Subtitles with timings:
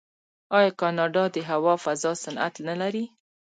[0.57, 3.05] آیا کاناډا د هوا فضا صنعت نلري؟